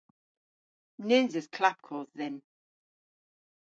[1.07, 2.37] Nyns eus klapkodh dhyn.